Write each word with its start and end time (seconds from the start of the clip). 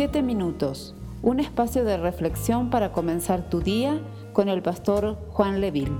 Siete 0.00 0.22
minutos, 0.22 0.94
un 1.20 1.40
espacio 1.40 1.84
de 1.84 1.98
reflexión 1.98 2.70
para 2.70 2.90
comenzar 2.90 3.50
tu 3.50 3.60
día 3.60 4.00
con 4.32 4.48
el 4.48 4.62
pastor 4.62 5.18
Juan 5.28 5.60
Leville. 5.60 5.92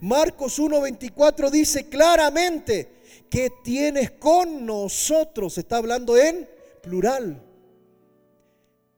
Marcos 0.00 0.60
1:24 0.60 1.50
dice 1.50 1.88
claramente 1.88 2.92
que 3.28 3.50
tienes 3.64 4.12
con 4.12 4.64
nosotros, 4.64 5.58
está 5.58 5.78
hablando 5.78 6.16
en 6.16 6.48
plural. 6.80 7.42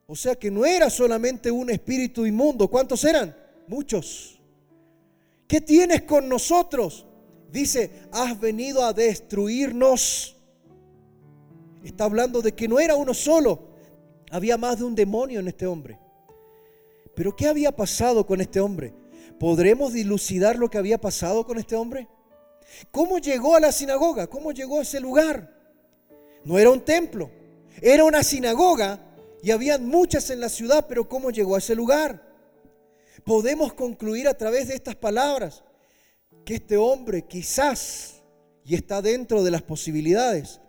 O 0.07 0.15
sea 0.15 0.35
que 0.35 0.51
no 0.51 0.67
era 0.67 0.91
solamente 0.91 1.51
un 1.51 1.71
espíritu 1.71 2.27
inmundo, 2.27 2.69
¿cuántos 2.69 3.03
eran? 3.05 3.35
Muchos. 3.69 4.39
¿Qué 5.49 5.63
tienes 5.63 6.03
con 6.03 6.29
nosotros? 6.29 7.07
Dice, 7.51 7.91
has 8.13 8.39
venido 8.39 8.85
a 8.85 8.93
destruirnos. 8.93 10.37
Está 11.85 12.05
hablando 12.05 12.41
de 12.43 12.53
que 12.53 12.67
no 12.67 12.81
era 12.81 12.97
uno 12.97 13.13
solo, 13.15 13.75
había 14.31 14.57
más 14.57 14.79
de 14.79 14.85
un 14.85 14.95
demonio 14.95 15.41
en 15.41 15.49
este 15.49 15.67
hombre. 15.67 15.99
Pero 17.15 17.37
¿qué 17.37 17.47
había 17.47 17.71
pasado 17.73 18.27
con 18.27 18.41
este 18.41 18.59
hombre? 18.59 18.95
¿Podremos 19.39 19.93
dilucidar 19.93 20.57
lo 20.57 20.71
que 20.71 20.79
había 20.79 20.99
pasado 20.99 21.45
con 21.45 21.59
este 21.59 21.77
hombre? 21.77 22.09
¿Cómo 22.91 23.19
llegó 23.19 23.55
a 23.55 23.61
la 23.61 23.71
sinagoga? 23.71 24.27
¿Cómo 24.27 24.53
llegó 24.53 24.79
a 24.79 24.83
ese 24.83 24.99
lugar? 24.99 25.55
No 26.45 26.59
era 26.59 26.71
un 26.71 26.81
templo, 26.81 27.31
era 27.81 28.05
una 28.05 28.23
sinagoga 28.23 29.01
y 29.43 29.51
habían 29.51 29.87
muchas 29.87 30.31
en 30.31 30.41
la 30.41 30.49
ciudad, 30.49 30.87
pero 30.89 31.09
¿cómo 31.09 31.31
llegó 31.31 31.55
a 31.55 31.59
ese 31.59 31.75
lugar? 31.75 32.23
Podemos 33.25 33.75
concluir 33.75 34.27
a 34.27 34.35
través 34.35 34.69
de 34.69 34.75
estas 34.75 34.97
palabras 34.97 35.63
que 36.45 36.55
este 36.55 36.77
hombre 36.77 37.27
quizás, 37.27 38.23
y 38.65 38.75
está 38.75 39.03
dentro 39.03 39.43
de 39.43 39.51
las 39.51 39.63
posibilidades, 39.63 40.61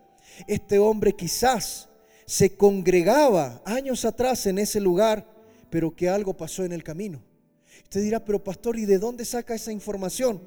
este 0.47 0.79
hombre 0.79 1.13
quizás 1.13 1.89
se 2.25 2.55
congregaba 2.55 3.61
años 3.65 4.05
atrás 4.05 4.45
en 4.47 4.57
ese 4.57 4.79
lugar, 4.79 5.27
pero 5.69 5.95
que 5.95 6.09
algo 6.09 6.35
pasó 6.35 6.63
en 6.63 6.71
el 6.71 6.83
camino. 6.83 7.21
Usted 7.83 8.01
dirá, 8.01 8.23
pero 8.23 8.43
pastor, 8.43 8.77
¿y 8.77 8.85
de 8.85 8.97
dónde 8.97 9.25
saca 9.25 9.53
esa 9.53 9.71
información? 9.71 10.41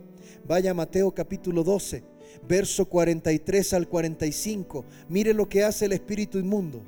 Vaya 0.44 0.72
a 0.72 0.74
Mateo 0.74 1.12
capítulo 1.12 1.62
12, 1.62 2.02
verso 2.48 2.86
43 2.86 3.74
al 3.74 3.88
45. 3.88 4.84
Mire 5.08 5.34
lo 5.34 5.48
que 5.48 5.62
hace 5.62 5.84
el 5.84 5.92
espíritu 5.92 6.38
inmundo. 6.38 6.82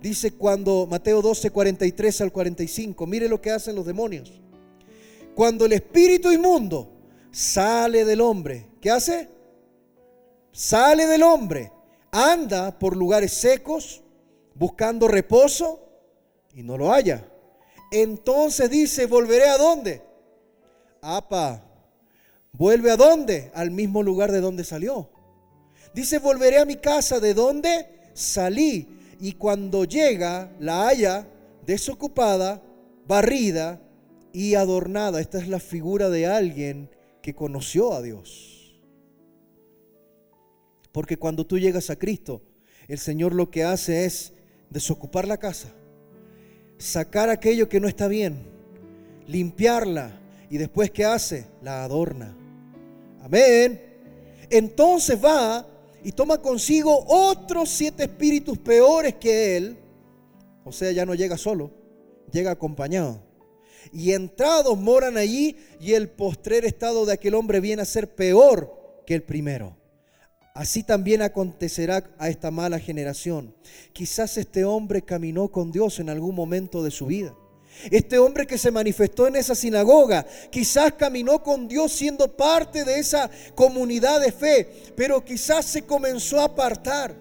Dice 0.00 0.32
cuando 0.32 0.86
Mateo 0.86 1.22
12, 1.22 1.50
43 1.50 2.20
al 2.20 2.32
45, 2.32 3.06
mire 3.06 3.28
lo 3.28 3.40
que 3.40 3.50
hacen 3.50 3.74
los 3.74 3.86
demonios. 3.86 4.40
Cuando 5.34 5.64
el 5.64 5.72
espíritu 5.72 6.30
inmundo 6.30 6.92
sale 7.30 8.04
del 8.04 8.20
hombre, 8.20 8.66
¿qué 8.80 8.90
hace? 8.90 9.28
Sale 10.52 11.06
del 11.06 11.22
hombre, 11.22 11.71
anda 12.12 12.78
por 12.78 12.96
lugares 12.96 13.32
secos, 13.32 14.02
buscando 14.54 15.08
reposo 15.08 15.80
y 16.54 16.62
no 16.62 16.76
lo 16.76 16.92
halla. 16.92 17.26
Entonces 17.90 18.70
dice, 18.70 19.06
volveré 19.06 19.48
a 19.48 19.58
dónde? 19.58 20.02
Apa, 21.00 21.64
vuelve 22.52 22.90
a 22.90 22.96
dónde? 22.96 23.50
Al 23.54 23.70
mismo 23.70 24.02
lugar 24.02 24.30
de 24.30 24.40
donde 24.40 24.62
salió. 24.62 25.10
Dice, 25.94 26.18
volveré 26.18 26.58
a 26.58 26.64
mi 26.64 26.76
casa 26.76 27.18
de 27.18 27.34
donde 27.34 27.86
salí. 28.14 29.00
Y 29.18 29.32
cuando 29.32 29.84
llega, 29.84 30.52
la 30.58 30.88
haya 30.88 31.26
desocupada, 31.66 32.62
barrida 33.06 33.80
y 34.32 34.54
adornada. 34.54 35.20
Esta 35.20 35.38
es 35.38 35.48
la 35.48 35.60
figura 35.60 36.08
de 36.08 36.26
alguien 36.26 36.90
que 37.20 37.34
conoció 37.34 37.92
a 37.92 38.02
Dios. 38.02 38.61
Porque 40.92 41.16
cuando 41.16 41.46
tú 41.46 41.58
llegas 41.58 41.90
a 41.90 41.96
Cristo, 41.96 42.42
el 42.86 42.98
Señor 42.98 43.34
lo 43.34 43.50
que 43.50 43.64
hace 43.64 44.04
es 44.04 44.34
desocupar 44.70 45.26
la 45.26 45.38
casa, 45.38 45.68
sacar 46.78 47.30
aquello 47.30 47.68
que 47.68 47.80
no 47.80 47.88
está 47.88 48.08
bien, 48.08 48.46
limpiarla 49.26 50.20
y 50.50 50.58
después 50.58 50.90
¿qué 50.90 51.04
hace? 51.04 51.46
La 51.62 51.84
adorna. 51.84 52.36
Amén. 53.22 53.80
Entonces 54.50 55.18
va 55.22 55.66
y 56.04 56.12
toma 56.12 56.42
consigo 56.42 57.04
otros 57.06 57.70
siete 57.70 58.04
espíritus 58.04 58.58
peores 58.58 59.14
que 59.14 59.56
él. 59.56 59.78
O 60.64 60.72
sea, 60.72 60.92
ya 60.92 61.06
no 61.06 61.14
llega 61.14 61.38
solo, 61.38 61.70
llega 62.30 62.50
acompañado. 62.50 63.22
Y 63.92 64.12
entrados 64.12 64.78
moran 64.78 65.16
allí 65.16 65.56
y 65.80 65.92
el 65.92 66.08
postrer 66.08 66.64
estado 66.64 67.06
de 67.06 67.14
aquel 67.14 67.34
hombre 67.34 67.60
viene 67.60 67.82
a 67.82 67.86
ser 67.86 68.14
peor 68.14 69.02
que 69.06 69.14
el 69.14 69.22
primero. 69.22 69.76
Así 70.54 70.82
también 70.82 71.22
acontecerá 71.22 72.04
a 72.18 72.28
esta 72.28 72.50
mala 72.50 72.78
generación. 72.78 73.54
Quizás 73.94 74.36
este 74.36 74.64
hombre 74.66 75.02
caminó 75.02 75.48
con 75.48 75.72
Dios 75.72 75.98
en 75.98 76.10
algún 76.10 76.34
momento 76.34 76.82
de 76.82 76.90
su 76.90 77.06
vida. 77.06 77.34
Este 77.90 78.18
hombre 78.18 78.46
que 78.46 78.58
se 78.58 78.70
manifestó 78.70 79.26
en 79.26 79.36
esa 79.36 79.54
sinagoga, 79.54 80.26
quizás 80.50 80.92
caminó 80.92 81.42
con 81.42 81.68
Dios 81.68 81.92
siendo 81.92 82.36
parte 82.36 82.84
de 82.84 82.98
esa 82.98 83.30
comunidad 83.54 84.20
de 84.20 84.30
fe, 84.30 84.92
pero 84.94 85.24
quizás 85.24 85.64
se 85.64 85.82
comenzó 85.82 86.40
a 86.40 86.44
apartar. 86.44 87.16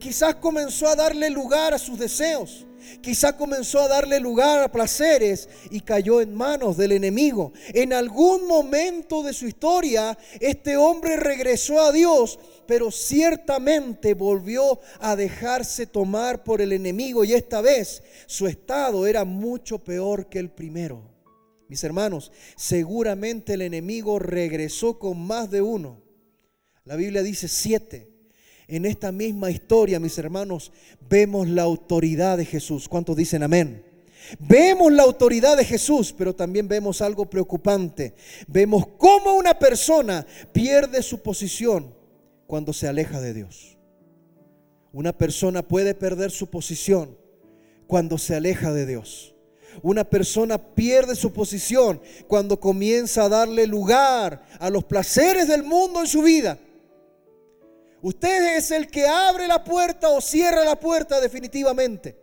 Quizás 0.00 0.34
comenzó 0.34 0.88
a 0.88 0.96
darle 0.96 1.30
lugar 1.30 1.74
a 1.74 1.78
sus 1.78 1.96
deseos. 1.96 2.66
Quizá 3.00 3.36
comenzó 3.36 3.80
a 3.80 3.88
darle 3.88 4.20
lugar 4.20 4.62
a 4.62 4.70
placeres 4.70 5.48
y 5.70 5.80
cayó 5.80 6.20
en 6.20 6.34
manos 6.34 6.76
del 6.76 6.92
enemigo. 6.92 7.52
En 7.74 7.92
algún 7.92 8.46
momento 8.46 9.22
de 9.22 9.32
su 9.32 9.46
historia, 9.46 10.16
este 10.40 10.76
hombre 10.76 11.16
regresó 11.16 11.80
a 11.80 11.92
Dios, 11.92 12.38
pero 12.66 12.90
ciertamente 12.90 14.14
volvió 14.14 14.80
a 15.00 15.16
dejarse 15.16 15.86
tomar 15.86 16.44
por 16.44 16.60
el 16.60 16.72
enemigo 16.72 17.24
y 17.24 17.32
esta 17.32 17.60
vez 17.60 18.02
su 18.26 18.46
estado 18.46 19.06
era 19.06 19.24
mucho 19.24 19.78
peor 19.78 20.28
que 20.28 20.38
el 20.38 20.50
primero. 20.50 21.10
Mis 21.68 21.82
hermanos, 21.84 22.30
seguramente 22.56 23.54
el 23.54 23.62
enemigo 23.62 24.18
regresó 24.18 24.98
con 24.98 25.18
más 25.18 25.50
de 25.50 25.62
uno. 25.62 26.02
La 26.84 26.96
Biblia 26.96 27.22
dice 27.22 27.48
siete 27.48 28.11
en 28.76 28.86
esta 28.86 29.12
misma 29.12 29.50
historia, 29.50 30.00
mis 30.00 30.16
hermanos, 30.16 30.72
vemos 31.10 31.46
la 31.46 31.60
autoridad 31.60 32.38
de 32.38 32.46
Jesús. 32.46 32.88
¿Cuántos 32.88 33.14
dicen 33.16 33.42
amén? 33.42 33.84
Vemos 34.38 34.90
la 34.90 35.02
autoridad 35.02 35.58
de 35.58 35.64
Jesús, 35.66 36.14
pero 36.16 36.34
también 36.34 36.68
vemos 36.68 37.02
algo 37.02 37.28
preocupante. 37.28 38.14
Vemos 38.46 38.86
cómo 38.96 39.34
una 39.34 39.58
persona 39.58 40.26
pierde 40.54 41.02
su 41.02 41.20
posición 41.20 41.94
cuando 42.46 42.72
se 42.72 42.88
aleja 42.88 43.20
de 43.20 43.34
Dios. 43.34 43.76
Una 44.90 45.12
persona 45.12 45.62
puede 45.62 45.94
perder 45.94 46.30
su 46.30 46.46
posición 46.46 47.18
cuando 47.86 48.16
se 48.16 48.34
aleja 48.34 48.72
de 48.72 48.86
Dios. 48.86 49.34
Una 49.82 50.04
persona 50.04 50.56
pierde 50.56 51.14
su 51.14 51.34
posición 51.34 52.00
cuando 52.26 52.58
comienza 52.58 53.24
a 53.24 53.28
darle 53.28 53.66
lugar 53.66 54.46
a 54.58 54.70
los 54.70 54.84
placeres 54.84 55.46
del 55.48 55.62
mundo 55.62 56.00
en 56.00 56.06
su 56.06 56.22
vida 56.22 56.58
Usted 58.02 58.56
es 58.56 58.72
el 58.72 58.88
que 58.88 59.06
abre 59.06 59.46
la 59.46 59.62
puerta 59.62 60.08
o 60.08 60.20
cierra 60.20 60.64
la 60.64 60.78
puerta 60.78 61.20
definitivamente. 61.20 62.16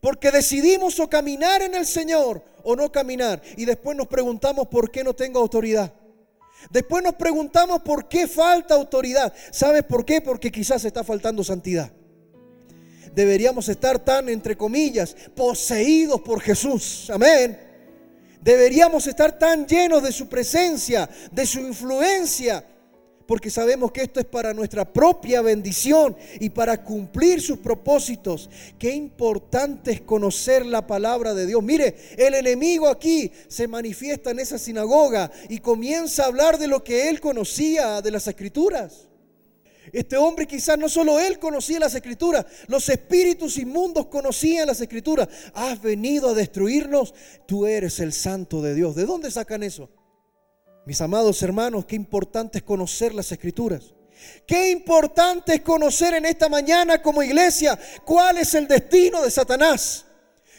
Porque 0.00 0.30
decidimos 0.30 0.98
o 1.00 1.08
caminar 1.08 1.62
en 1.62 1.74
el 1.74 1.86
Señor 1.86 2.42
o 2.62 2.74
no 2.74 2.90
caminar. 2.90 3.42
Y 3.56 3.66
después 3.66 3.96
nos 3.96 4.08
preguntamos 4.08 4.68
por 4.68 4.90
qué 4.90 5.04
no 5.04 5.14
tengo 5.14 5.38
autoridad. 5.38 5.92
Después 6.70 7.04
nos 7.04 7.14
preguntamos 7.14 7.82
por 7.82 8.08
qué 8.08 8.26
falta 8.26 8.74
autoridad. 8.74 9.34
¿Sabes 9.52 9.82
por 9.84 10.04
qué? 10.04 10.22
Porque 10.22 10.50
quizás 10.50 10.82
está 10.86 11.04
faltando 11.04 11.44
santidad. 11.44 11.92
Deberíamos 13.14 13.68
estar 13.68 13.98
tan, 13.98 14.30
entre 14.30 14.56
comillas, 14.56 15.14
poseídos 15.36 16.22
por 16.22 16.40
Jesús. 16.40 17.10
Amén. 17.10 17.60
Deberíamos 18.40 19.06
estar 19.06 19.38
tan 19.38 19.66
llenos 19.66 20.02
de 20.02 20.10
su 20.10 20.28
presencia, 20.28 21.08
de 21.30 21.46
su 21.46 21.60
influencia, 21.60 22.64
porque 23.26 23.50
sabemos 23.50 23.92
que 23.92 24.02
esto 24.02 24.20
es 24.20 24.26
para 24.26 24.52
nuestra 24.52 24.90
propia 24.90 25.42
bendición 25.42 26.16
y 26.40 26.50
para 26.50 26.82
cumplir 26.84 27.40
sus 27.40 27.58
propósitos. 27.58 28.50
Qué 28.78 28.92
importante 28.92 29.92
es 29.92 30.00
conocer 30.00 30.66
la 30.66 30.86
palabra 30.86 31.34
de 31.34 31.46
Dios. 31.46 31.62
Mire, 31.62 31.96
el 32.16 32.34
enemigo 32.34 32.88
aquí 32.88 33.30
se 33.48 33.68
manifiesta 33.68 34.30
en 34.30 34.40
esa 34.40 34.58
sinagoga 34.58 35.30
y 35.48 35.58
comienza 35.58 36.24
a 36.24 36.26
hablar 36.26 36.58
de 36.58 36.68
lo 36.68 36.84
que 36.84 37.08
él 37.08 37.20
conocía 37.20 38.02
de 38.02 38.10
las 38.10 38.26
escrituras. 38.26 39.08
Este 39.92 40.16
hombre 40.16 40.46
quizás 40.46 40.76
no 40.76 40.88
solo 40.88 41.20
él 41.20 41.38
conocía 41.38 41.78
las 41.78 41.94
escrituras, 41.94 42.44
los 42.66 42.88
espíritus 42.88 43.58
inmundos 43.58 44.06
conocían 44.06 44.66
las 44.66 44.80
escrituras. 44.80 45.28
Has 45.54 45.80
venido 45.80 46.30
a 46.30 46.34
destruirnos, 46.34 47.14
tú 47.46 47.66
eres 47.66 48.00
el 48.00 48.12
santo 48.12 48.60
de 48.60 48.74
Dios. 48.74 48.96
¿De 48.96 49.06
dónde 49.06 49.30
sacan 49.30 49.62
eso? 49.62 49.88
Mis 50.86 51.00
amados 51.00 51.42
hermanos, 51.42 51.86
qué 51.86 51.96
importante 51.96 52.58
es 52.58 52.64
conocer 52.64 53.14
las 53.14 53.32
escrituras. 53.32 53.94
Qué 54.46 54.70
importante 54.70 55.54
es 55.54 55.60
conocer 55.62 56.14
en 56.14 56.26
esta 56.26 56.48
mañana 56.48 57.00
como 57.02 57.22
iglesia 57.22 57.78
cuál 58.04 58.38
es 58.38 58.54
el 58.54 58.68
destino 58.68 59.22
de 59.22 59.30
Satanás. 59.30 60.04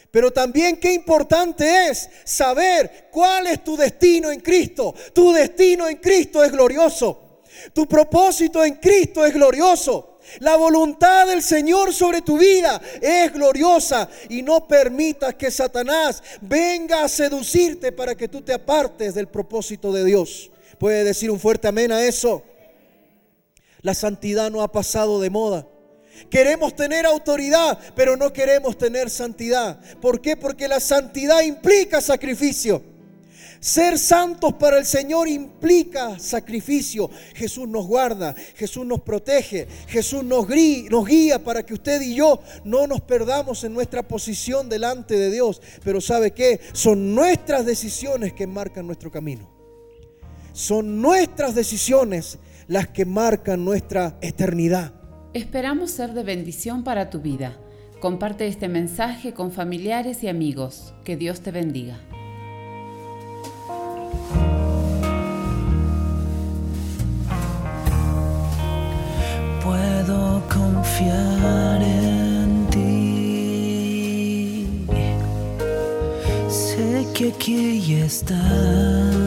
Pero 0.09 0.31
también 0.31 0.77
qué 0.77 0.93
importante 0.93 1.89
es 1.89 2.09
saber 2.23 3.09
cuál 3.11 3.47
es 3.47 3.63
tu 3.63 3.77
destino 3.77 4.31
en 4.31 4.39
Cristo. 4.39 4.95
Tu 5.13 5.31
destino 5.31 5.87
en 5.87 5.97
Cristo 5.97 6.43
es 6.43 6.51
glorioso. 6.51 7.41
Tu 7.73 7.87
propósito 7.87 8.63
en 8.63 8.75
Cristo 8.75 9.25
es 9.25 9.33
glorioso. 9.33 10.14
La 10.39 10.55
voluntad 10.55 11.27
del 11.27 11.41
Señor 11.41 11.93
sobre 11.93 12.21
tu 12.21 12.37
vida 12.37 12.81
es 13.01 13.31
gloriosa 13.31 14.09
y 14.29 14.41
no 14.41 14.67
permitas 14.67 15.35
que 15.35 15.51
Satanás 15.51 16.21
venga 16.41 17.03
a 17.03 17.09
seducirte 17.09 17.91
para 17.91 18.15
que 18.15 18.27
tú 18.27 18.41
te 18.41 18.53
apartes 18.53 19.13
del 19.15 19.27
propósito 19.27 19.91
de 19.91 20.03
Dios. 20.03 20.51
¿Puede 20.77 21.03
decir 21.03 21.31
un 21.31 21.39
fuerte 21.39 21.67
amén 21.67 21.91
a 21.91 22.03
eso? 22.03 22.43
La 23.81 23.93
santidad 23.93 24.49
no 24.51 24.61
ha 24.61 24.71
pasado 24.71 25.21
de 25.21 25.29
moda. 25.29 25.67
Queremos 26.29 26.75
tener 26.75 27.05
autoridad, 27.05 27.77
pero 27.95 28.17
no 28.17 28.33
queremos 28.33 28.77
tener 28.77 29.09
santidad. 29.09 29.79
¿Por 30.01 30.21
qué? 30.21 30.35
Porque 30.35 30.67
la 30.67 30.79
santidad 30.79 31.41
implica 31.41 32.01
sacrificio. 32.01 32.94
Ser 33.65 33.97
santos 33.97 34.53
para 34.53 34.77
el 34.77 34.85
Señor 34.85 35.27
implica 35.27 36.19
sacrificio. 36.19 37.09
Jesús 37.33 37.67
nos 37.67 37.87
guarda, 37.87 38.35
Jesús 38.53 38.85
nos 38.85 39.01
protege, 39.01 39.67
Jesús 39.87 40.23
nos, 40.23 40.47
guía 40.47 41.43
para 41.43 41.65
que 41.65 41.73
usted 41.73 41.99
y 42.03 42.13
yo 42.13 42.41
no 42.63 42.85
nos 42.85 43.01
perdamos 43.01 43.63
en 43.63 43.73
nuestra 43.73 44.07
posición 44.07 44.69
delante 44.69 45.17
de 45.17 45.31
Dios. 45.31 45.63
Pero 45.83 45.99
¿sabe 45.99 46.29
qué? 46.29 46.59
Son 46.73 47.15
nuestras 47.15 47.65
decisiones 47.65 48.33
que 48.33 48.45
marcan 48.45 48.85
nuestro 48.85 49.09
camino. 49.09 49.49
Son 50.53 51.01
nuestras 51.01 51.55
decisiones 51.55 52.37
las 52.67 52.89
que 52.89 53.05
marcan 53.05 53.65
nuestra 53.65 54.19
eternidad. 54.21 54.93
Esperamos 55.33 55.89
ser 55.89 56.13
de 56.13 56.21
bendición 56.21 56.83
para 56.83 57.09
tu 57.09 57.19
vida. 57.19 57.57
Comparte 57.99 58.45
este 58.45 58.67
mensaje 58.67 59.33
con 59.33 59.51
familiares 59.51 60.21
y 60.21 60.27
amigos. 60.27 60.93
Que 61.03 61.17
Dios 61.17 61.41
te 61.41 61.49
bendiga. 61.49 61.99
Confiar 70.95 71.81
en 71.81 72.67
ti. 72.69 73.97
Sé 76.49 77.05
que 77.13 77.29
aquí 77.29 77.93
estás 77.95 79.24